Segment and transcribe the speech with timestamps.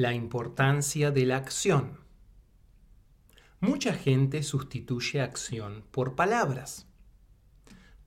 [0.00, 2.00] La importancia de la acción.
[3.60, 6.86] Mucha gente sustituye acción por palabras.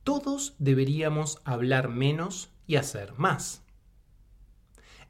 [0.03, 3.61] Todos deberíamos hablar menos y hacer más.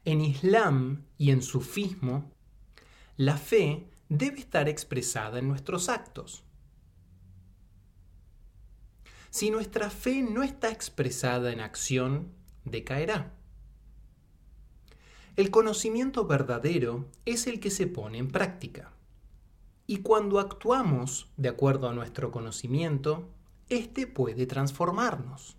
[0.04, 2.30] En Islam y en sufismo,
[3.16, 6.44] la fe debe estar expresada en nuestros actos.
[9.30, 12.34] Si nuestra fe no está expresada en acción,
[12.66, 13.33] decaerá.
[15.36, 18.92] El conocimiento verdadero es el que se pone en práctica.
[19.84, 23.28] Y cuando actuamos de acuerdo a nuestro conocimiento,
[23.68, 25.56] éste puede transformarnos.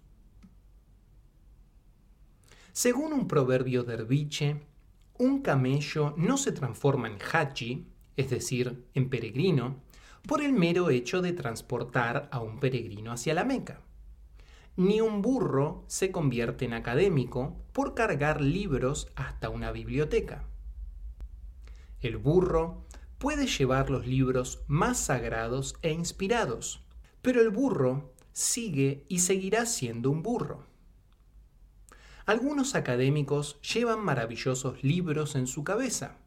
[2.71, 4.61] Según un proverbio derviche,
[5.17, 7.85] un camello no se transforma en hachi,
[8.15, 9.81] es decir, en peregrino,
[10.25, 13.81] por el mero hecho de transportar a un peregrino hacia la Meca.
[14.77, 20.43] Ni un burro se convierte en académico por cargar libros hasta una biblioteca.
[22.01, 22.85] El burro
[23.17, 26.85] puede llevar los libros más sagrados e inspirados,
[27.21, 30.65] pero el burro sigue y seguirá siendo un burro.
[32.25, 36.17] Algunos académicos llevan maravillosos libros en su cabeza,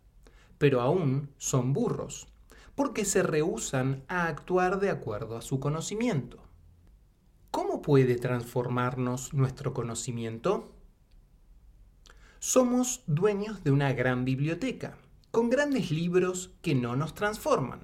[0.57, 2.29] pero aún son burros,
[2.75, 6.48] porque se rehúsan a actuar de acuerdo a su conocimiento.
[7.61, 10.77] ¿Cómo puede transformarnos nuestro conocimiento?
[12.39, 14.97] Somos dueños de una gran biblioteca,
[15.33, 17.81] con grandes libros que no nos transforman.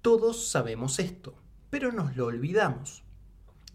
[0.00, 1.36] Todos sabemos esto,
[1.70, 3.04] pero nos lo olvidamos.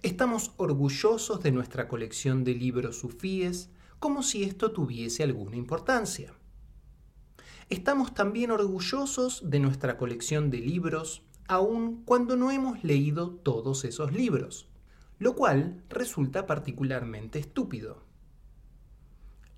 [0.02, 6.34] Estamos orgullosos de nuestra colección de libros sufíes como si esto tuviese alguna importancia.
[7.70, 14.12] Estamos también orgullosos de nuestra colección de libros aun cuando no hemos leído todos esos
[14.14, 14.70] libros,
[15.20, 18.04] lo cual resulta particularmente estúpido.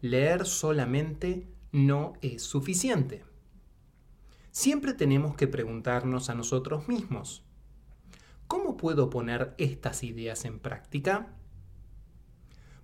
[0.01, 3.23] Leer solamente no es suficiente.
[4.51, 7.43] Siempre tenemos que preguntarnos a nosotros mismos,
[8.49, 11.27] ¿Cómo puedo poner estas ideas en práctica?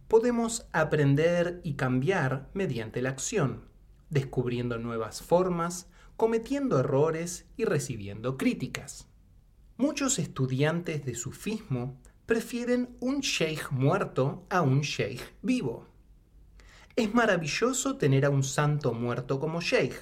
[0.08, 3.64] Podemos aprender y cambiar mediante la acción,
[4.12, 9.08] descubriendo nuevas formas, cometiendo errores y recibiendo críticas.
[9.78, 15.88] Muchos estudiantes de sufismo prefieren un sheikh muerto a un sheikh vivo.
[16.96, 19.96] Es maravilloso tener a un santo muerto como sheikh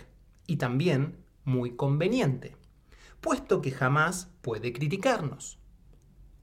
[0.45, 2.55] y también muy conveniente
[3.23, 5.57] puesto que jamás puede criticarnos.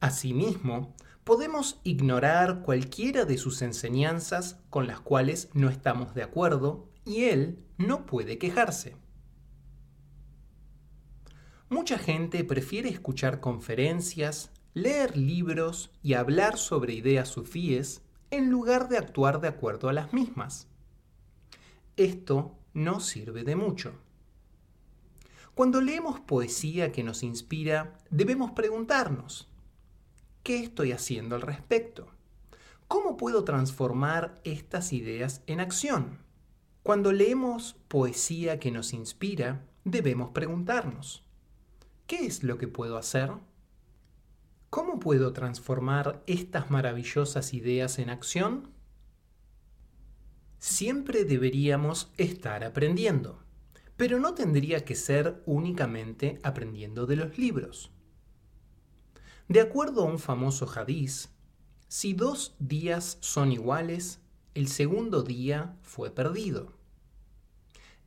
[0.00, 7.24] Asimismo, podemos ignorar cualquiera de sus enseñanzas con las cuales no estamos de acuerdo y
[7.24, 8.96] él no puede quejarse.
[11.70, 18.98] Mucha gente prefiere escuchar conferencias, leer libros y hablar sobre ideas sufíes en lugar de
[18.98, 20.66] actuar de acuerdo a las mismas.
[21.96, 23.92] Esto no sirve de mucho.
[25.54, 29.48] Cuando leemos poesía que nos inspira, debemos preguntarnos,
[30.42, 32.08] ¿qué estoy haciendo al respecto?
[32.88, 36.18] ¿Cómo puedo transformar estas ideas en acción?
[36.82, 41.22] Cuando leemos poesía que nos inspira, debemos preguntarnos,
[42.10, 43.30] ¿qué es lo que puedo hacer?
[44.68, 48.70] ¿Cómo puedo transformar estas maravillosas ideas en acción?
[50.58, 53.44] Siempre deberíamos estar aprendiendo
[54.00, 57.90] pero no tendría que ser únicamente aprendiendo de los libros.
[59.46, 61.28] De acuerdo a un famoso hadiz,
[61.86, 64.22] si dos días son iguales,
[64.54, 66.72] el segundo día fue perdido.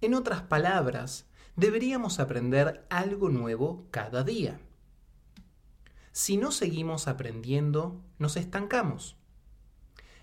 [0.02, 4.60] En otras palabras, deberíamos aprender algo nuevo cada día.
[6.12, 9.18] Si no seguimos aprendiendo, nos estancamos.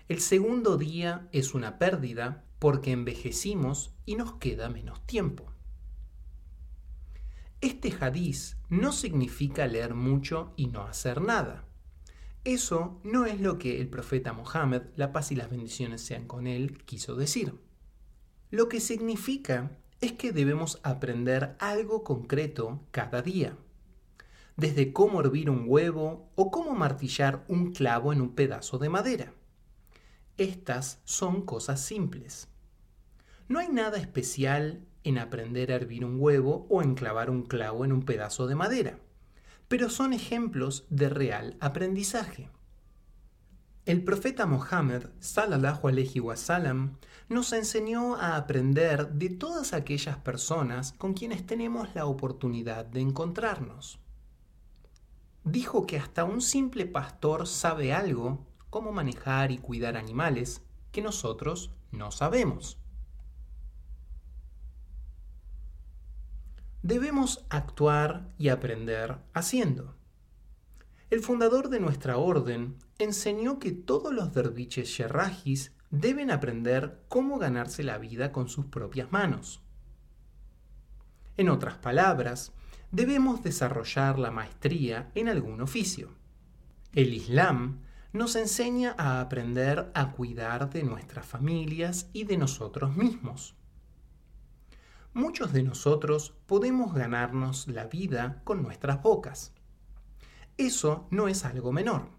[0.07, 5.51] El segundo día es una pérdida porque envejecimos y nos queda menos tiempo.
[7.61, 11.65] Este hadiz no significa leer mucho y no hacer nada.
[12.43, 16.47] Eso no es lo que el profeta Mohammed, la paz y las bendiciones sean con
[16.47, 17.53] él, quiso decir.
[18.49, 23.55] Lo que significa es que debemos aprender algo concreto cada día.
[24.57, 29.33] Desde cómo hervir un huevo o cómo martillar un clavo en un pedazo de madera.
[30.37, 32.47] Estas son cosas simples.
[33.47, 37.85] No hay nada especial en aprender a hervir un huevo o en clavar un clavo
[37.85, 38.99] en un pedazo de madera,
[39.67, 42.49] pero son ejemplos de real aprendizaje.
[43.85, 46.97] El profeta Mohammed, sallallahu alaihi wasallam,
[47.29, 53.99] nos enseñó a aprender de todas aquellas personas con quienes tenemos la oportunidad de encontrarnos.
[55.43, 60.61] Dijo que hasta un simple pastor sabe algo, cómo manejar y cuidar animales,
[60.91, 62.77] que nosotros no sabemos.
[66.83, 69.95] Debemos actuar y aprender haciendo.
[71.11, 77.83] El fundador de nuestra orden enseñó que todos los derviches yerrajis deben aprender cómo ganarse
[77.83, 79.61] la vida con sus propias manos.
[81.35, 82.53] En otras palabras,
[82.91, 86.15] debemos desarrollar la maestría en algún oficio.
[86.93, 87.81] El Islam
[88.13, 93.53] nos enseña a aprender a cuidar de nuestras familias y de nosotros mismos.
[95.13, 99.53] Muchos de nosotros podemos ganarnos la vida con nuestras bocas.
[100.57, 102.09] Eso no es algo menor.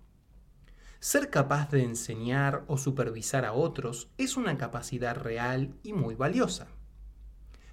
[1.00, 6.68] Ser capaz de enseñar o supervisar a otros es una capacidad real y muy valiosa.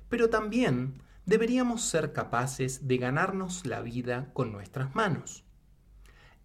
[0.09, 5.44] Pero también deberíamos ser capaces de ganarnos la vida con nuestras manos.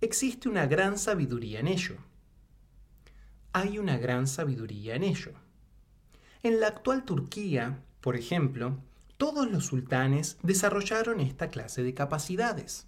[0.02, 1.96] Existe una gran sabiduría en ello.
[3.54, 5.32] Hay una gran sabiduría en ello.
[6.42, 8.76] En la actual Turquía, por ejemplo,
[9.16, 12.86] todos los sultanes desarrollaron esta clase de capacidades.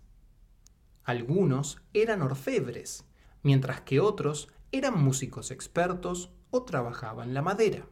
[1.07, 3.05] Algunos eran orfebres,
[3.45, 7.87] mientras que otros eran músicos expertos o trabajaban la madera.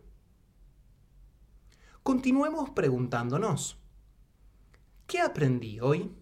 [2.03, 3.79] Continuemos preguntándonos,
[5.07, 6.13] ¿qué aprendí hoy?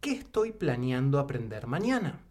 [0.00, 2.24] ¿Qué estoy planeando aprender mañana?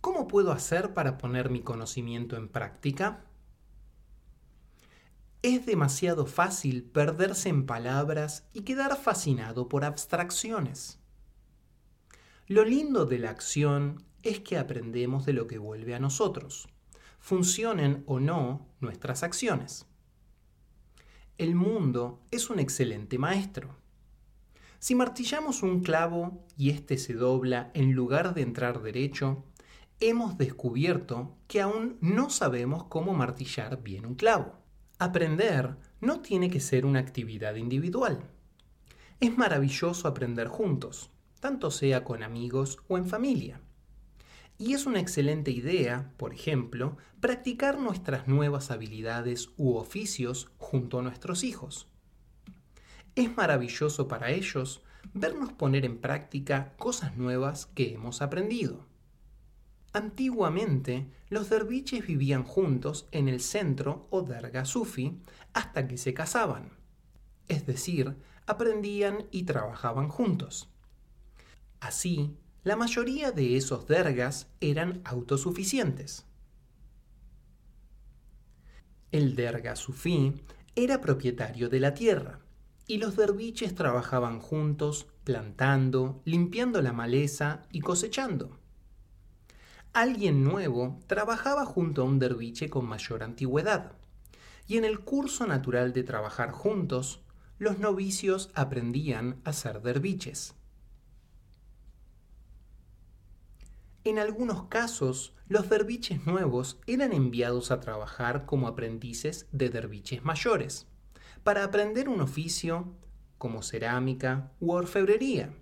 [0.00, 3.24] ¿Cómo puedo hacer para poner mi conocimiento en práctica?
[5.42, 10.99] Es demasiado fácil perderse en palabras y quedar fascinado por abstracciones.
[12.50, 16.68] Lo lindo de la acción es que aprendemos de lo que vuelve a nosotros,
[17.20, 19.86] funcionen o no nuestras acciones.
[21.38, 23.76] El mundo es un excelente maestro.
[24.80, 29.44] Si martillamos un clavo y éste se dobla en lugar de entrar derecho,
[30.00, 34.54] hemos descubierto que aún no sabemos cómo martillar bien un clavo.
[34.98, 38.24] Aprender no tiene que ser una actividad individual.
[39.20, 43.60] Es maravilloso aprender juntos tanto sea con amigos o en familia.
[44.58, 51.02] Y es una excelente idea, por ejemplo, practicar nuestras nuevas habilidades u oficios junto a
[51.02, 51.88] nuestros hijos.
[53.14, 54.82] Es maravilloso para ellos
[55.14, 58.86] vernos poner en práctica cosas nuevas que hemos aprendido.
[59.92, 65.20] Antiguamente, los derviches vivían juntos en el centro o derga sufi
[65.52, 66.70] hasta que se casaban.
[67.48, 68.14] Es decir,
[68.46, 70.69] aprendían y trabajaban juntos.
[71.80, 76.26] Así, la mayoría de esos dergas eran autosuficientes.
[79.10, 80.34] El derga sufí
[80.76, 82.40] era propietario de la tierra
[82.86, 88.58] y los derviches trabajaban juntos plantando, limpiando la maleza y cosechando.
[89.92, 93.92] Alguien nuevo trabajaba junto a un derviche con mayor antigüedad
[94.68, 97.20] y en el curso natural de trabajar juntos,
[97.58, 100.54] los novicios aprendían a ser derviches.
[104.04, 110.86] En algunos casos, los derviches nuevos eran enviados a trabajar como aprendices de derviches mayores,
[111.42, 112.94] para aprender un oficio
[113.36, 115.52] como cerámica u orfebrería.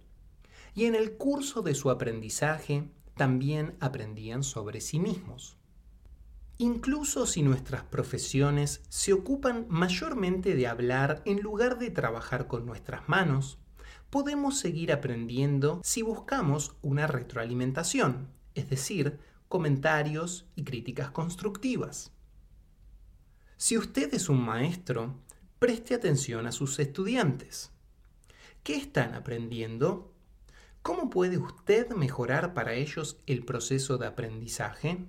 [0.74, 5.56] Y en el curso de su aprendizaje también aprendían sobre sí mismos.
[6.58, 13.08] Incluso si nuestras profesiones se ocupan mayormente de hablar en lugar de trabajar con nuestras
[13.08, 13.58] manos,
[14.10, 22.12] podemos seguir aprendiendo si buscamos una retroalimentación, es decir, comentarios y críticas constructivas.
[23.56, 25.14] Si usted es un maestro,
[25.58, 27.70] preste atención a sus estudiantes.
[28.62, 30.14] ¿Qué están aprendiendo?
[30.82, 35.06] ¿Cómo puede usted mejorar para ellos el proceso de aprendizaje?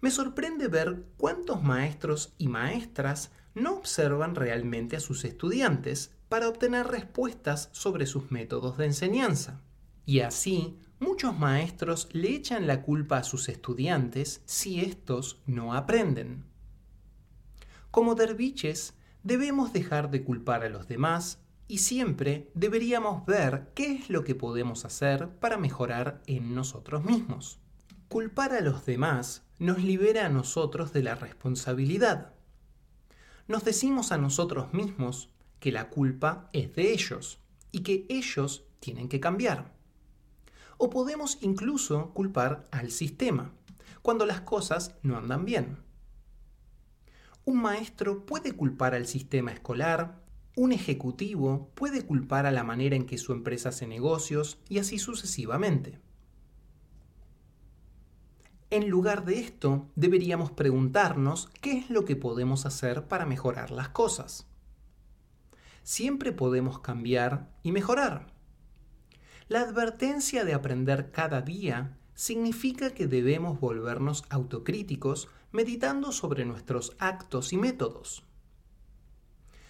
[0.00, 6.86] Me sorprende ver cuántos maestros y maestras no observan realmente a sus estudiantes para obtener
[6.86, 9.62] respuestas sobre sus métodos de enseñanza.
[10.04, 16.44] Y así, muchos maestros le echan la culpa a sus estudiantes si estos no aprenden.
[17.90, 24.10] Como derviches, debemos dejar de culpar a los demás y siempre deberíamos ver qué es
[24.10, 27.60] lo que podemos hacer para mejorar en nosotros mismos.
[28.08, 32.32] Culpar a los demás nos libera a nosotros de la responsabilidad.
[33.46, 35.30] Nos decimos a nosotros mismos
[35.60, 37.40] que la culpa es de ellos
[37.72, 39.74] y que ellos tienen que cambiar.
[40.76, 43.52] O podemos incluso culpar al sistema,
[44.02, 45.78] cuando las cosas no andan bien.
[47.44, 50.22] Un maestro puede culpar al sistema escolar,
[50.54, 54.98] un ejecutivo puede culpar a la manera en que su empresa hace negocios y así
[54.98, 56.00] sucesivamente.
[58.70, 63.90] En lugar de esto, deberíamos preguntarnos qué es lo que podemos hacer para mejorar las
[63.90, 64.47] cosas.
[65.88, 68.26] Siempre podemos cambiar y mejorar.
[69.48, 77.54] La advertencia de aprender cada día significa que debemos volvernos autocríticos meditando sobre nuestros actos
[77.54, 78.22] y métodos.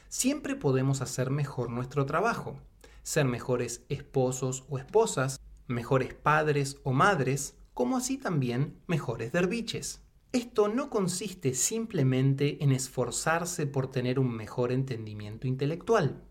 [0.09, 2.59] Siempre podemos hacer mejor nuestro trabajo,
[3.05, 10.03] ser mejores esposos o esposas, mejores padres o madres, como así también mejores derviches.
[10.33, 16.23] Esto no consiste simplemente en esforzarse por tener un mejor entendimiento intelectual.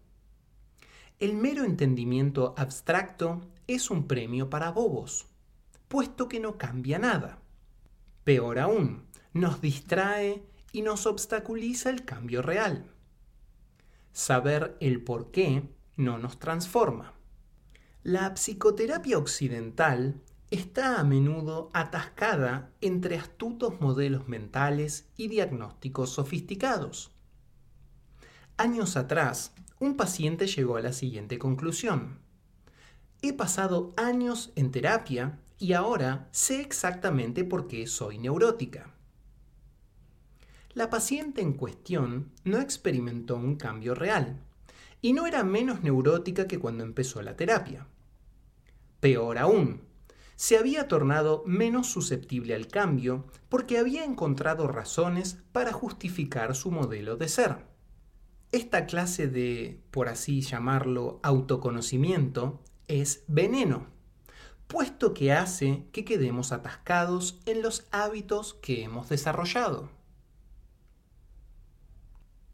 [1.19, 5.25] El mero entendimiento abstracto es un premio para bobos,
[5.87, 7.39] puesto que no cambia nada.
[8.23, 12.91] Peor aún, nos distrae y nos obstaculiza el cambio real.
[14.11, 15.63] Saber el por qué
[15.95, 17.13] no nos transforma.
[18.03, 27.11] La psicoterapia occidental está a menudo atascada entre astutos modelos mentales y diagnósticos sofisticados.
[28.55, 32.19] Años atrás, un paciente llegó a la siguiente conclusión.
[33.21, 38.93] He pasado años en terapia y ahora sé exactamente por qué soy neurótica.
[40.73, 44.39] La paciente en cuestión no experimentó un cambio real
[45.01, 47.87] y no era menos neurótica que cuando empezó la terapia.
[48.99, 49.86] Peor aún,
[50.37, 57.17] se había tornado menos susceptible al cambio porque había encontrado razones para justificar su modelo
[57.17, 57.65] de ser.
[58.51, 63.87] Esta clase de, por así llamarlo, autoconocimiento es veneno,
[64.67, 69.89] puesto que hace que quedemos atascados en los hábitos que hemos desarrollado.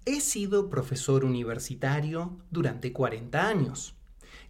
[0.05, 3.97] He sido profesor universitario durante 40 años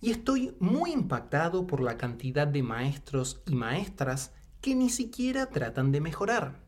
[0.03, 5.93] y estoy muy impactado por la cantidad de maestros y maestras que ni siquiera tratan
[5.93, 6.61] de mejorar.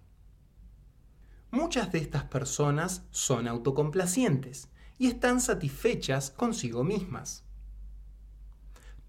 [1.51, 7.43] Muchas de estas personas son autocomplacientes y están satisfechas consigo mismas.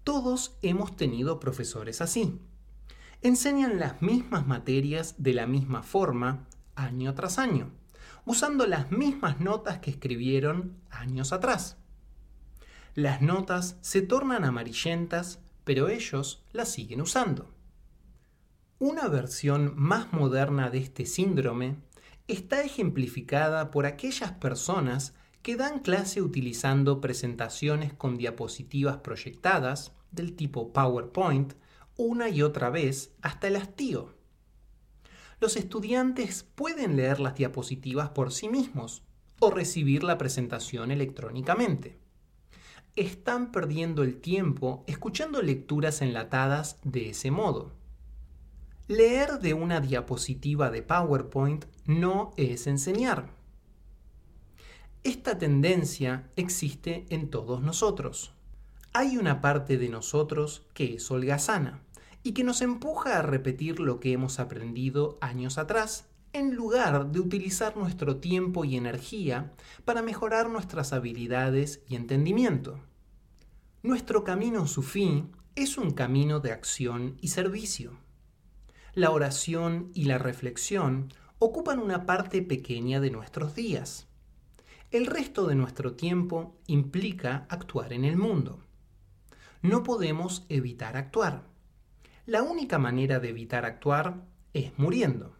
[0.03, 2.37] Todos hemos tenido profesores así.
[3.21, 7.71] Enseñan las mismas materias de la misma forma año tras año,
[8.25, 11.77] usando las mismas notas que escribieron años atrás.
[12.97, 17.53] Las notas se tornan amarillentas, pero ellos las siguen usando.
[18.79, 21.75] Una versión más moderna de este síndrome
[22.27, 25.13] está ejemplificada por aquellas personas
[25.43, 31.53] que dan clase utilizando presentaciones con diapositivas proyectadas del tipo PowerPoint
[31.97, 34.15] una y otra vez hasta el hastío.
[35.39, 39.03] Los estudiantes pueden leer las diapositivas por sí mismos
[39.37, 42.06] o recibir la presentación electrónicamente
[42.97, 47.71] están perdiendo el tiempo escuchando lecturas enlatadas de ese modo.
[48.87, 53.29] Leer de una diapositiva de PowerPoint no es enseñar.
[55.03, 58.33] Esta tendencia existe en todos nosotros.
[58.93, 61.83] Hay una parte de nosotros que es holgazana
[62.23, 66.07] y que nos empuja a repetir lo que hemos aprendido años atrás
[66.39, 69.53] en lugar de utilizar nuestro tiempo y energía
[69.85, 72.79] para mejorar nuestras habilidades y entendimiento.
[73.83, 77.97] Nuestro camino su fin es un camino de acción y servicio.
[78.93, 84.07] La oración y la reflexión ocupan una parte pequeña de nuestros días.
[84.91, 88.63] El resto de nuestro tiempo implica actuar en el mundo.
[89.61, 91.43] No podemos evitar actuar.
[92.25, 95.36] La única manera de evitar actuar es muriendo.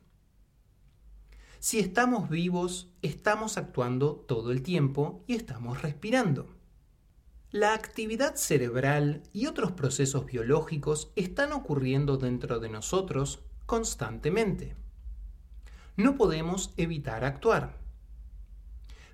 [1.67, 6.47] Si estamos vivos, estamos actuando todo el tiempo y estamos respirando.
[7.51, 14.77] La actividad cerebral y otros procesos biológicos están ocurriendo dentro de nosotros constantemente.
[15.97, 17.77] No podemos evitar actuar.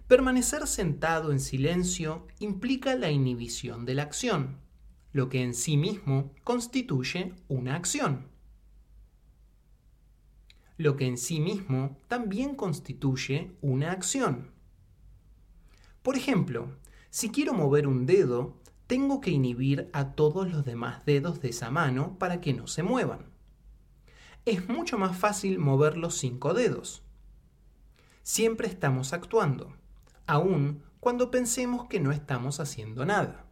[0.07, 4.59] Permanecer sentado en silencio implica la inhibición de la acción,
[5.11, 8.31] lo que en sí mismo constituye una acción.
[10.77, 14.51] Lo que en sí mismo también constituye una acción.
[16.01, 16.75] Por ejemplo,
[17.09, 21.71] si quiero mover un dedo, tengo que inhibir a todos los demás dedos de esa
[21.71, 23.31] mano para que no se muevan.
[24.45, 27.03] Es mucho más fácil mover los cinco dedos.
[28.23, 29.75] Siempre estamos actuando,
[30.27, 33.45] aun cuando pensemos que no estamos haciendo nada.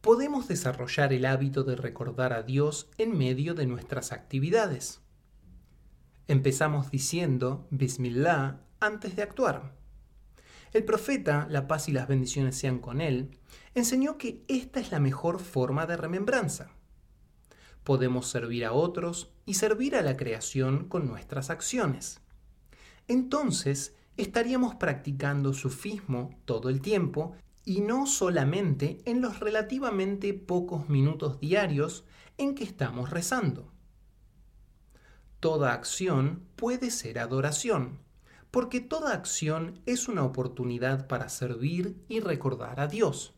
[0.00, 5.00] Podemos desarrollar el hábito de recordar a Dios en medio de nuestras actividades.
[6.28, 9.76] Empezamos diciendo Bismillah antes de actuar.
[10.72, 13.38] El profeta, la paz y las bendiciones sean con él,
[13.76, 16.72] enseñó que esta es la mejor forma de remembranza.
[17.84, 22.20] Podemos servir a otros y servir a la creación con nuestras acciones.
[23.06, 31.38] Entonces, estaríamos practicando sufismo todo el tiempo y no solamente en los relativamente pocos minutos
[31.38, 32.04] diarios
[32.36, 33.75] en que estamos rezando.
[35.46, 38.00] Toda acción puede ser adoración,
[38.50, 43.32] porque toda acción es una oportunidad para servir y recordar a Dios.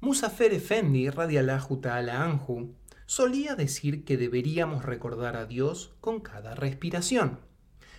[0.00, 7.40] Musafer Efendi, radiallahu ta'ala anhu, solía decir que deberíamos recordar a Dios con cada respiración.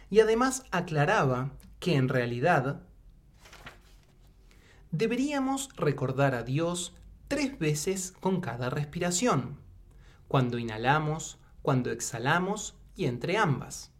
[0.09, 1.51] Y además aclaraba
[1.81, 2.83] que en realidad
[4.91, 6.95] deberíamos recordar a Dios
[7.27, 9.57] tres veces con cada respiración,
[10.29, 13.91] cuando inhalamos, cuando exhalamos y entre ambas.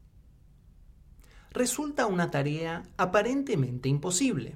[1.52, 4.56] Resulta una tarea aparentemente imposible,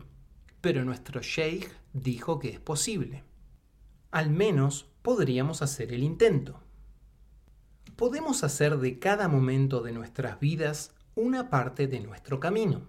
[0.62, 3.24] pero nuestro sheikh dijo que es posible.
[4.12, 6.62] Al menos podríamos hacer el intento.
[7.96, 12.88] Podemos hacer de cada momento de nuestras vidas una parte de nuestro camino.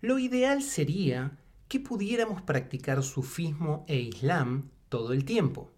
[0.00, 5.72] Lo ideal sería que pudiéramos practicar sufismo e islam todo el tiempo,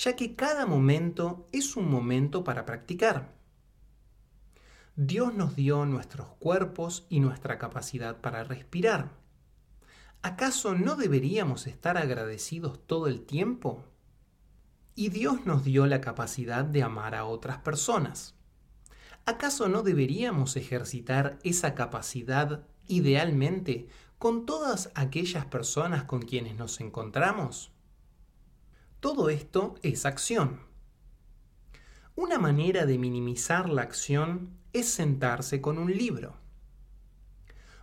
[0.00, 3.34] ya que cada momento es un momento para practicar.
[4.96, 9.10] Dios nos dio nuestros cuerpos y nuestra capacidad para respirar.
[10.22, 13.84] ¿Acaso no deberíamos estar agradecidos todo el tiempo?
[14.94, 18.34] Y Dios nos dio la capacidad de amar a otras personas.
[19.26, 23.88] ¿Acaso no deberíamos ejercitar esa capacidad idealmente
[24.18, 27.70] con todas aquellas personas con quienes nos encontramos?
[29.00, 30.60] Todo esto es acción.
[32.16, 36.36] Una manera de minimizar la acción es sentarse con un libro.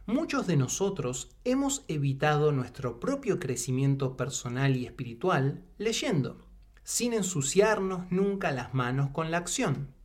[0.05, 6.45] Muchos de nosotros hemos evitado nuestro propio crecimiento personal y espiritual leyendo
[6.83, 9.95] sin ensuciarnos nunca las manos con la acción.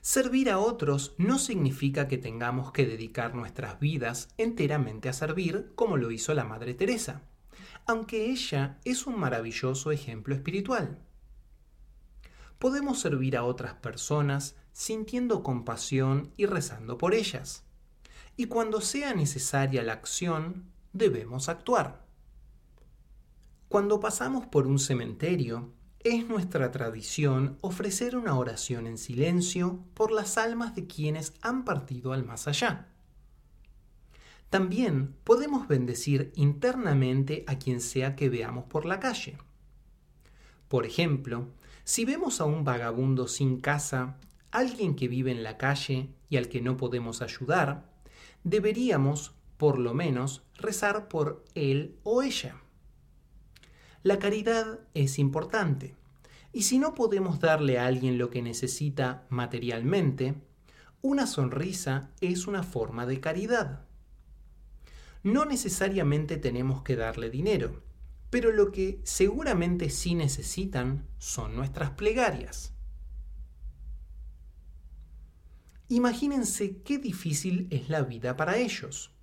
[0.00, 5.98] Servir a otros no significa que tengamos que dedicar nuestras vidas enteramente a servir como
[5.98, 7.22] lo hizo la Madre Teresa,
[7.86, 10.98] aunque ella es un maravilloso ejemplo espiritual.
[12.58, 17.64] Podemos servir a otras personas sintiendo compasión y rezando por ellas.
[18.36, 22.04] Y cuando sea necesaria la acción, debemos actuar.
[23.68, 30.36] Cuando pasamos por un cementerio, es nuestra tradición ofrecer una oración en silencio por las
[30.36, 32.93] almas de quienes han partido al más allá.
[34.54, 39.36] También podemos bendecir internamente a quien sea que veamos por la calle.
[40.68, 41.48] Por ejemplo,
[41.82, 44.16] si vemos a un vagabundo sin casa,
[44.52, 47.90] alguien que vive en la calle y al que no podemos ayudar,
[48.44, 52.62] deberíamos, por lo menos, rezar por él o ella.
[54.04, 55.96] La caridad es importante.
[56.52, 60.36] Y si no podemos darle a alguien lo que necesita materialmente,
[61.02, 63.84] una sonrisa es una forma de caridad.
[65.24, 67.82] No necesariamente tenemos que darle dinero,
[68.30, 72.72] pero lo que seguramente sí necesitan son nuestras plegarias.
[75.88, 79.14] Imagínense qué difícil es la vida para ellos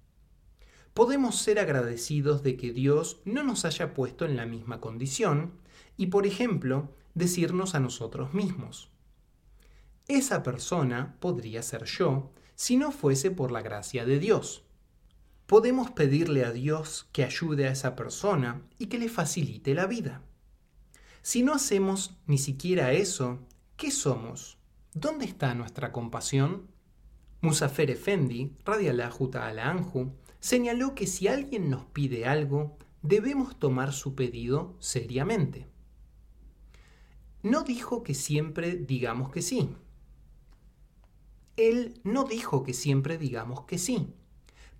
[0.93, 5.53] podemos ser agradecidos de que Dios no nos haya puesto en la misma condición
[5.97, 8.89] y, por ejemplo, decirnos a nosotros mismos,
[10.07, 14.63] esa persona podría ser yo si no fuese por la gracia de Dios.
[15.51, 20.23] Podemos pedirle a Dios que ayude a esa persona y que le facilite la vida.
[21.23, 23.37] Si no hacemos ni siquiera eso,
[23.75, 24.59] ¿qué somos?
[24.93, 26.69] ¿Dónde está nuestra compasión?
[27.41, 34.15] Musafer Efendi, radiallahu ta'ala anhu, señaló que si alguien nos pide algo, debemos tomar su
[34.15, 35.67] pedido seriamente.
[37.43, 39.75] No dijo que siempre digamos que sí.
[41.57, 44.15] Él no dijo que siempre digamos que sí,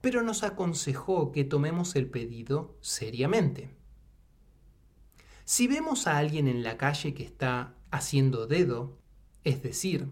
[0.01, 3.75] pero nos aconsejó que tomemos el pedido seriamente.
[5.45, 8.97] Si vemos a alguien en la calle que está haciendo dedo,
[9.43, 10.09] es decir,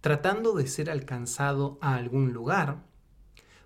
[0.00, 2.84] tratando de ser alcanzado a algún lugar,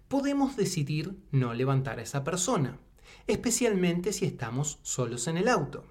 [0.09, 2.79] podemos decidir no levantar a esa persona,
[3.27, 5.85] especialmente si estamos solos en el auto.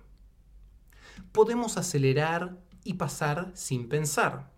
[1.32, 4.52] Podemos acelerar y pasar sin pensar,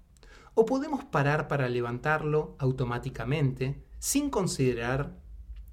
[0.53, 5.17] o podemos parar para levantarlo automáticamente sin considerar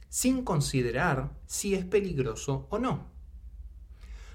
[0.09, 3.11] sin considerar si es peligroso o no.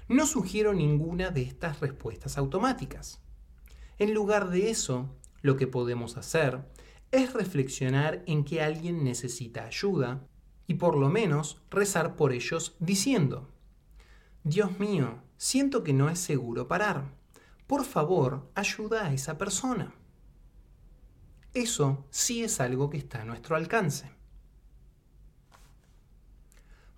[0.06, 3.22] No sugiero ninguna de estas respuestas automáticas.
[3.98, 6.60] En lugar de eso, lo que podemos hacer
[7.10, 10.28] es reflexionar en que alguien necesita ayuda
[10.66, 13.50] y por lo menos rezar por ellos diciendo,
[14.44, 17.14] Dios mío, siento que no es seguro parar.
[17.66, 19.94] Por favor, ayuda a esa persona.
[21.56, 24.10] Eso sí es algo que está a nuestro alcance.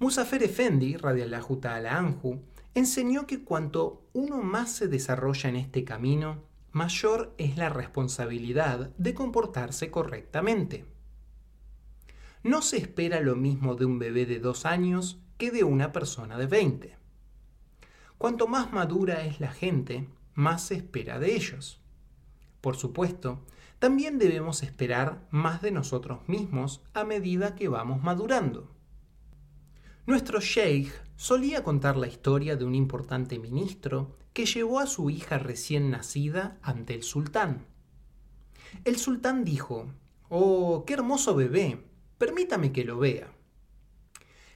[0.01, 2.43] Musafer Efendi, radiallahu ta'ala anhu,
[2.75, 6.43] enseñó que cuanto uno más se desarrolla en este camino,
[6.73, 10.87] mayor es la responsabilidad de comportarse correctamente.
[12.43, 16.37] No se espera lo mismo de un bebé de dos años que de una persona
[16.37, 16.97] de 20.
[18.19, 21.81] Cuanto más madura es la gente, más se espera de ellos.
[22.61, 23.45] Por supuesto,
[23.79, 28.71] también debemos esperar más de nosotros mismos a medida que vamos madurando.
[30.07, 35.39] Nuestro sheikh solía contar la historia de un importante ministro que llevó a su hija
[35.39, 37.67] recién nacida ante el sultán.
[38.85, 39.93] El sultán dijo,
[40.29, 41.85] Oh, qué hermoso bebé,
[42.19, 43.33] permítame que lo vea.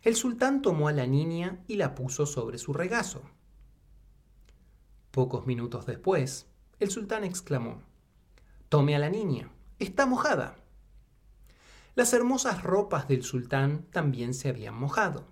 [0.03, 3.23] El sultán tomó a la niña y la puso sobre su regazo.
[5.13, 6.47] Pocos minutos después,
[6.81, 7.83] el sultán exclamó,
[8.73, 10.57] Tome a la niña, está mojada.
[11.95, 15.27] Las hermosas ropas del sultán también se habían mojado.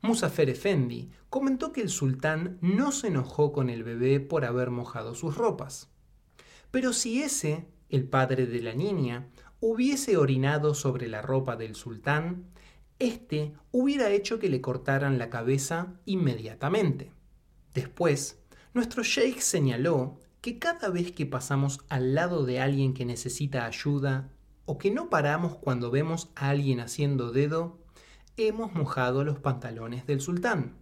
[0.00, 5.14] Musafer Efendi comentó que el sultán no se enojó con el bebé por haber mojado
[5.14, 5.92] sus ropas.
[6.72, 9.28] Pero si ese, el padre de la niña,
[9.60, 12.46] hubiese orinado sobre la ropa del sultán,
[12.98, 17.12] éste hubiera hecho que le cortaran la cabeza inmediatamente.
[17.72, 18.42] Después,
[18.74, 24.28] nuestro sheikh señaló que cada vez que pasamos al lado de alguien que necesita ayuda
[24.66, 27.78] o que no paramos cuando vemos a alguien haciendo dedo,
[28.36, 30.76] hemos mojado los pantalones del sultán.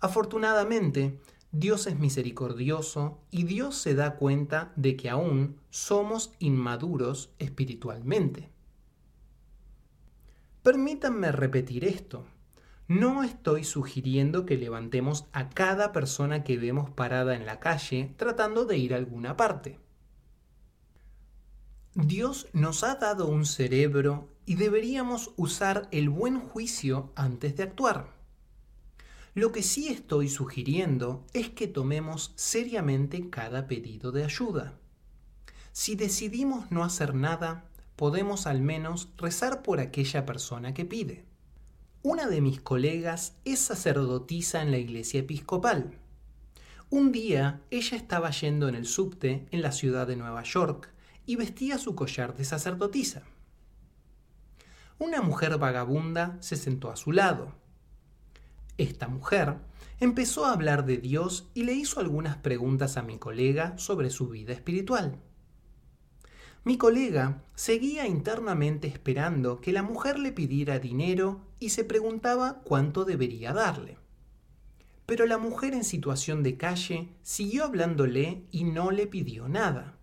[0.00, 1.20] Afortunadamente,
[1.50, 8.48] Dios es misericordioso y Dios se da cuenta de que aún somos inmaduros espiritualmente.
[10.62, 12.24] Permítanme repetir esto.
[12.88, 18.64] No estoy sugiriendo que levantemos a cada persona que vemos parada en la calle tratando
[18.64, 19.78] de ir a alguna parte.
[21.94, 28.10] Dios nos ha dado un cerebro y deberíamos usar el buen juicio antes de actuar.
[29.34, 34.78] Lo que sí estoy sugiriendo es que tomemos seriamente cada pedido de ayuda.
[35.72, 37.64] Si decidimos no hacer nada,
[37.96, 41.24] podemos al menos rezar por aquella persona que pide.
[42.04, 46.00] Una de mis colegas es sacerdotisa en la iglesia episcopal.
[46.90, 50.92] Un día ella estaba yendo en el subte en la ciudad de Nueva York
[51.26, 53.22] y vestía su collar de sacerdotisa.
[54.98, 57.54] Una mujer vagabunda se sentó a su lado.
[58.78, 59.58] Esta mujer
[60.00, 64.28] empezó a hablar de Dios y le hizo algunas preguntas a mi colega sobre su
[64.28, 65.20] vida espiritual.
[66.64, 73.04] Mi colega seguía internamente esperando que la mujer le pidiera dinero y se preguntaba cuánto
[73.04, 73.98] debería darle.
[75.04, 79.98] Pero la mujer en situación de calle siguió hablándole y no le pidió nada.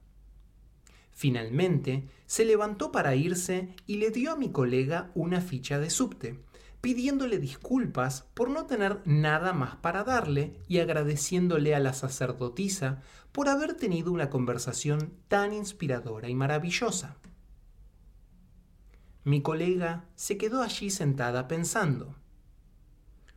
[1.12, 6.40] Finalmente, se levantó para irse y le dio a mi colega una ficha de subte,
[6.82, 13.50] pidiéndole disculpas por no tener nada más para darle y agradeciéndole a la sacerdotisa por
[13.50, 17.18] haber tenido una conversación tan inspiradora y maravillosa.
[19.24, 22.16] Mi colega se quedó allí sentada pensando.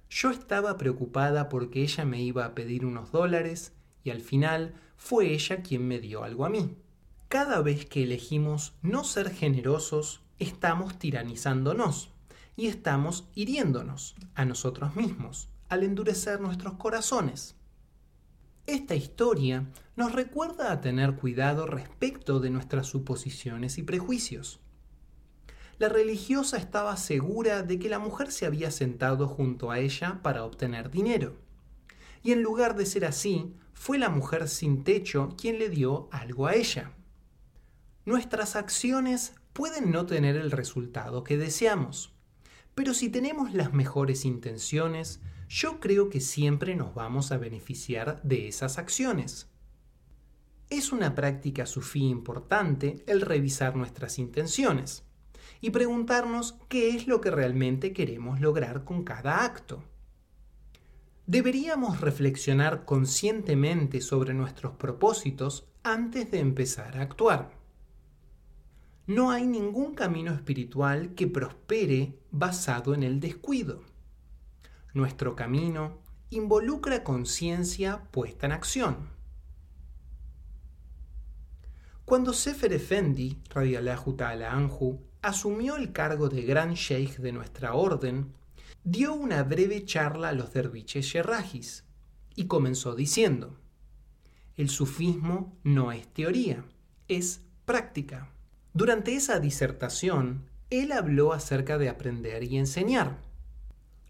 [0.08, 3.72] Yo estaba preocupada porque ella me iba a pedir unos dólares
[4.04, 6.76] y al final fue ella quien me dio algo a mí.
[7.28, 12.12] Cada vez que elegimos no ser generosos, estamos tiranizándonos
[12.56, 17.56] y estamos hiriéndonos a nosotros mismos al endurecer nuestros corazones.
[18.66, 24.60] Esta historia nos recuerda a tener cuidado respecto de nuestras suposiciones y prejuicios.
[25.78, 30.44] La religiosa estaba segura de que la mujer se había sentado junto a ella para
[30.44, 31.36] obtener dinero.
[32.22, 36.46] Y en lugar de ser así, fue la mujer sin techo quien le dio algo
[36.46, 36.92] a ella.
[38.04, 42.11] Nuestras acciones pueden no tener el resultado que deseamos,
[42.74, 48.48] pero si tenemos las mejores intenciones, yo creo que siempre nos vamos a beneficiar de
[48.48, 49.50] esas acciones.
[50.70, 55.04] Es una práctica sufí importante el revisar nuestras intenciones
[55.60, 59.84] y preguntarnos qué es lo que realmente queremos lograr con cada acto.
[61.26, 67.61] Deberíamos reflexionar conscientemente sobre nuestros propósitos antes de empezar a actuar.
[69.06, 73.82] No hay ningún camino espiritual que prospere basado en el descuido.
[74.94, 75.98] Nuestro camino
[76.30, 79.10] involucra conciencia puesta en acción.
[82.04, 88.32] Cuando Sefer Efendi, radiallahu ta'ala anhu, asumió el cargo de gran sheikh de nuestra orden,
[88.84, 91.84] dio una breve charla a los derviches yerrajis
[92.34, 93.58] y comenzó diciendo,
[94.56, 96.64] el sufismo no es teoría,
[97.08, 98.31] es práctica.
[98.74, 103.18] Durante esa disertación, él habló acerca de aprender y enseñar.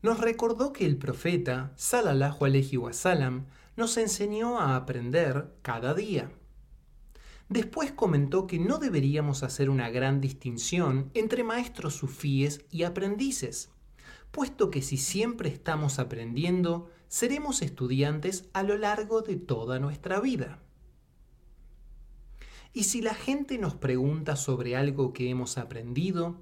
[0.03, 3.47] nos recordó que el profeta, Salallahu alaihi wasallam,
[3.77, 6.31] nos enseñó a aprender cada día.
[7.49, 13.71] Después comentó que no deberíamos hacer una gran distinción entre maestros sufíes y aprendices,
[14.31, 20.61] puesto que si siempre estamos aprendiendo, seremos estudiantes a lo largo de toda nuestra vida.
[22.73, 26.41] Y si la gente nos pregunta sobre algo que hemos aprendido,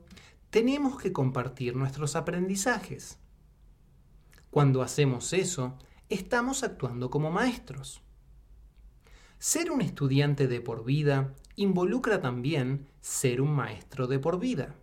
[0.51, 3.19] tenemos que compartir nuestros aprendizajes.
[4.51, 5.77] Cuando hacemos eso,
[6.09, 8.03] estamos actuando como maestros.
[9.39, 14.75] Ser un estudiante de por vida involucra también ser un maestro de por vida.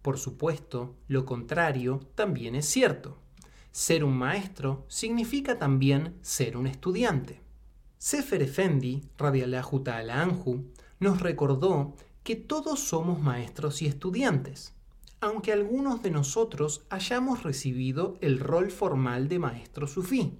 [0.00, 3.18] Por supuesto, lo contrario también es cierto.
[3.72, 7.43] Ser un maestro significa también ser un estudiante.
[7.98, 14.74] Sefer Efendi, radiallahu ta'ala anhu, nos recordó que todos somos maestros y estudiantes,
[15.20, 20.38] aunque algunos de nosotros hayamos recibido el rol formal de maestro sufí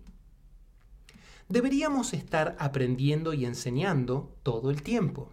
[1.48, 5.30] deberíamos estar aprendiendo y enseñando todo el tiempo.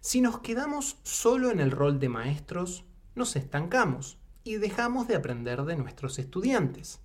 [0.00, 5.64] Si nos quedamos solo en el rol de maestros, nos estancamos y dejamos de aprender
[5.64, 7.00] de nuestros estudiantes.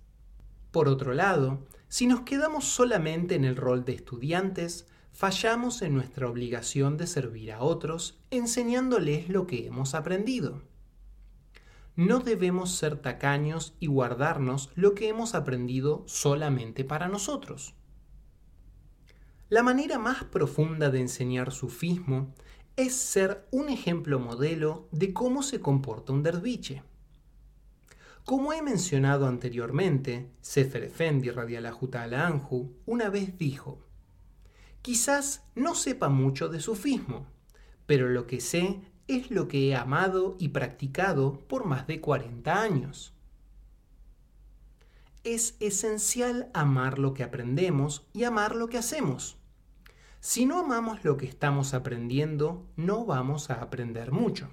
[0.72, 6.26] Por otro lado, si nos quedamos solamente en el rol de estudiantes, fallamos en nuestra
[6.28, 10.62] obligación de servir a otros enseñándoles lo que hemos aprendido.
[11.94, 17.74] No debemos ser tacaños y guardarnos lo que hemos aprendido solamente para nosotros.
[19.50, 22.32] La manera más profunda de enseñar sufismo
[22.76, 26.82] es ser un ejemplo modelo de cómo se comporta un derviche.
[28.24, 33.80] Como he mencionado anteriormente, Sefer Efendi radiallahu ta'ala anhu una vez dijo:
[34.80, 37.26] Quizás no sepa mucho de sufismo,
[37.86, 42.62] pero lo que sé es lo que he amado y practicado por más de 40
[42.62, 43.12] años.
[45.24, 49.36] Es esencial amar lo que aprendemos y amar lo que hacemos.
[50.20, 54.48] Si no amamos lo que estamos aprendiendo, no vamos a aprender mucho.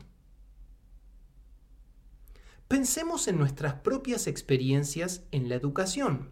[2.70, 6.30] Pensemos en nuestras propias experiencias en la educación.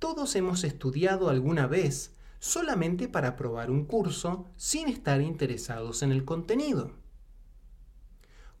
[0.00, 6.24] Todos hemos estudiado alguna vez solamente para probar un curso sin estar interesados en el
[6.24, 6.90] contenido.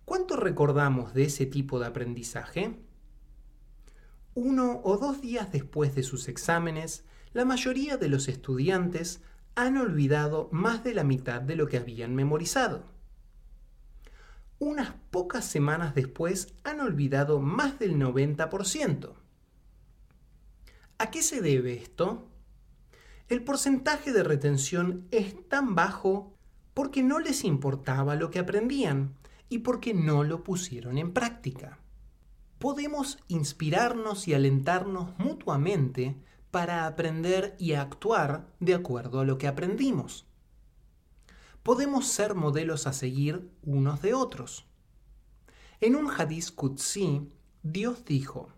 [0.04, 2.78] ¿Cuánto recordamos de ese tipo de aprendizaje?
[4.34, 9.20] Uno o dos días después de sus exámenes, la mayoría de los estudiantes
[9.56, 12.97] han olvidado más de la mitad de lo que habían memorizado.
[14.58, 19.12] Unas pocas semanas después han olvidado más del 90%.
[20.98, 22.28] ¿A qué se debe esto?
[23.28, 26.34] El porcentaje de retención es tan bajo
[26.74, 29.14] porque no les importaba lo que aprendían
[29.48, 31.78] y porque no lo pusieron en práctica.
[32.58, 36.16] Podemos inspirarnos y alentarnos mutuamente
[36.50, 40.27] para aprender y actuar de acuerdo a lo que aprendimos.
[41.68, 44.64] Podemos ser modelos a seguir unos de otros.
[45.82, 47.30] En un hadith Qudsi,
[47.62, 48.48] Dios dijo,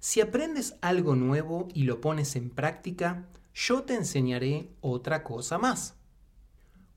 [0.00, 5.94] si aprendes algo nuevo y lo pones en práctica, yo te enseñaré otra cosa más.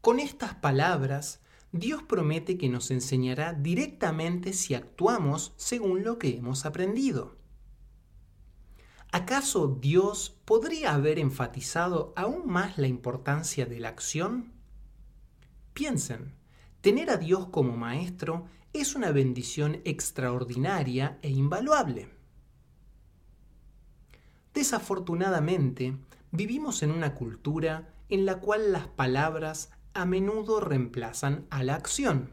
[0.02, 1.39] Con estas palabras,
[1.71, 7.38] Dios promete que nos enseñará directamente si actuamos según lo que hemos aprendido.
[9.12, 14.57] ¿Acaso Dios podría haber enfatizado aún más la importancia de la acción?
[15.78, 16.34] Piensen,
[16.82, 22.10] tener a Dios como maestro es una bendición extraordinaria e invaluable.
[24.56, 25.96] Desafortunadamente,
[26.32, 32.32] vivimos en una cultura en la cual las palabras a menudo reemplazan a la acción.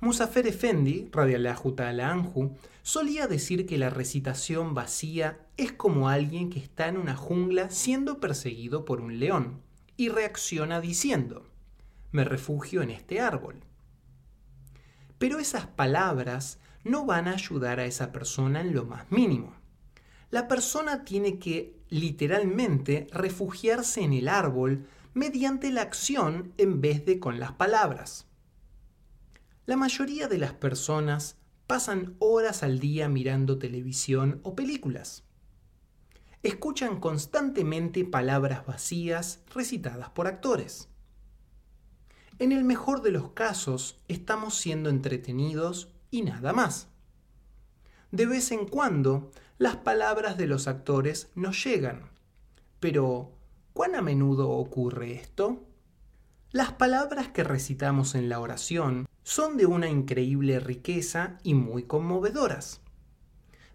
[0.00, 6.88] Musafer Efendi, ta'ala anhu, solía decir que la recitación vacía es como alguien que está
[6.88, 9.60] en una jungla siendo perseguido por un león
[9.98, 11.44] y reacciona diciendo,
[12.10, 13.60] me refugio en este árbol.
[15.18, 19.54] Pero esas palabras no van a ayudar a esa persona en lo más mínimo.
[20.30, 27.18] La persona tiene que literalmente refugiarse en el árbol mediante la acción en vez de
[27.18, 28.26] con las palabras.
[29.66, 35.24] La mayoría de las personas pasan horas al día mirando televisión o películas.
[36.42, 40.88] Escuchan constantemente palabras vacías recitadas por actores.
[42.38, 46.88] En el mejor de los casos estamos siendo entretenidos y nada más.
[48.10, 52.10] De vez en cuando las palabras de los actores nos llegan,
[52.80, 53.38] pero
[53.78, 55.64] ¿Cuán a menudo ocurre esto?
[56.50, 62.80] Las palabras que recitamos en la oración son de una increíble riqueza y muy conmovedoras.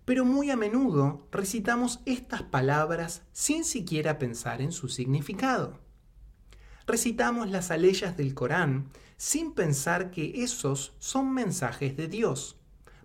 [0.04, 5.80] pero muy a menudo recitamos estas palabras sin siquiera pensar en su significado.
[6.86, 12.58] Recitamos las aleyas del Corán sin pensar que esos son mensajes de Dios,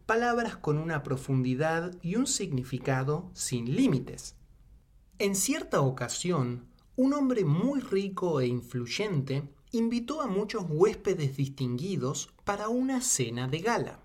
[0.04, 4.34] palabras con una profundidad y un significado sin límites.
[5.20, 12.68] En cierta ocasión, un hombre muy rico e influyente invitó a muchos huéspedes distinguidos para
[12.68, 14.00] una cena de gala.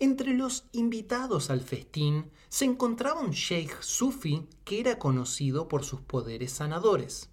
[0.00, 6.00] Entre los invitados al festín se encontraba un sheikh sufi que era conocido por sus
[6.00, 7.30] poderes sanadores.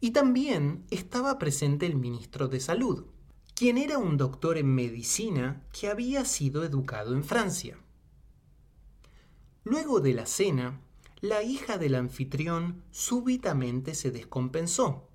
[0.00, 3.06] Y también estaba presente el ministro de Salud,
[3.54, 7.78] quien era un doctor en medicina que había sido educado en Francia.
[9.64, 10.80] Luego de la cena,
[11.20, 15.08] la hija del anfitrión súbitamente se descompensó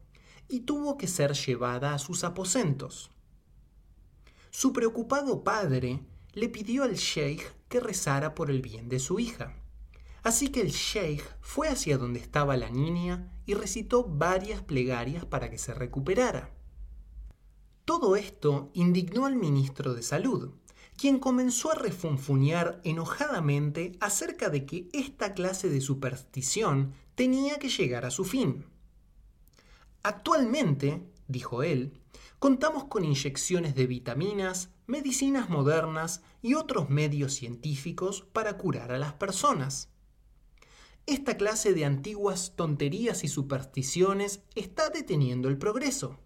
[0.50, 3.12] y tuvo que ser llevada a sus aposentos.
[4.50, 6.02] Su preocupado padre
[6.34, 9.61] le pidió al sheikh que rezara por el bien de su hija.
[10.24, 15.50] Así que el sheikh fue hacia donde estaba la niña y recitó varias plegarias para
[15.50, 16.52] que se recuperara.
[17.86, 20.52] Todo esto indignó al ministro de Salud,
[20.96, 28.06] quien comenzó a refunfuñar enojadamente acerca de que esta clase de superstición tenía que llegar
[28.06, 28.66] a su fin.
[30.04, 32.00] Actualmente, dijo él,
[32.38, 39.14] contamos con inyecciones de vitaminas, medicinas modernas y otros medios científicos para curar a las
[39.14, 39.90] personas.
[41.08, 46.20] Esta clase de antiguas tonterías y supersticiones está deteniendo el progreso.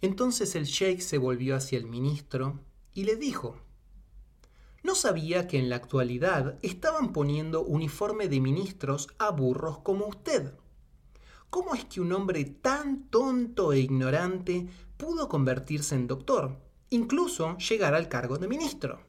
[0.00, 2.60] Entonces el sheikh se volvió hacia el ministro
[2.94, 3.56] y le dijo,
[4.82, 10.54] ¿no sabía que en la actualidad estaban poniendo uniforme de ministros a burros como usted?
[11.50, 17.94] ¿Cómo es que un hombre tan tonto e ignorante pudo convertirse en doctor, incluso llegar
[17.94, 19.00] al cargo de ministro?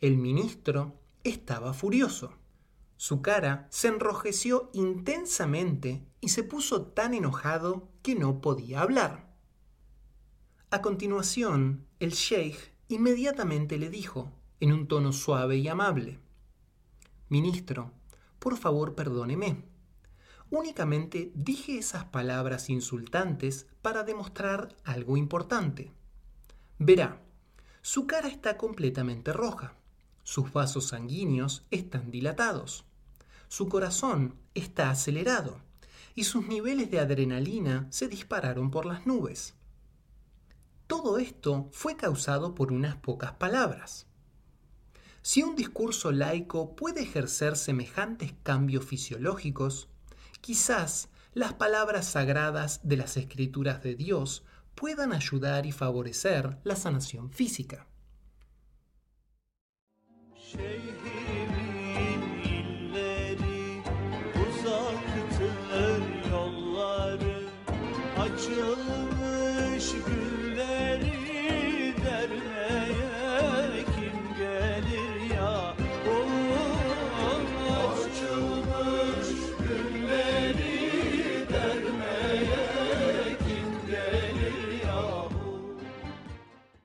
[0.00, 2.32] El ministro estaba furioso.
[2.96, 9.32] Su cara se enrojeció intensamente y se puso tan enojado que no podía hablar.
[10.70, 16.20] A continuación, el sheikh inmediatamente le dijo, en un tono suave y amable,
[17.28, 17.90] Ministro,
[18.38, 19.64] por favor perdóneme.
[20.50, 25.92] Únicamente dije esas palabras insultantes para demostrar algo importante.
[26.78, 27.22] Verá,
[27.80, 29.74] su cara está completamente roja,
[30.22, 32.84] sus vasos sanguíneos están dilatados,
[33.48, 35.60] su corazón está acelerado
[36.14, 39.54] y sus niveles de adrenalina se dispararon por las nubes.
[40.86, 44.06] Todo esto fue causado por unas pocas palabras.
[45.22, 49.88] Si un discurso laico puede ejercer semejantes cambios fisiológicos,
[50.40, 57.30] quizás las palabras sagradas de las escrituras de Dios puedan ayudar y favorecer la sanación
[57.30, 57.86] física.
[60.56, 61.21] şeyhi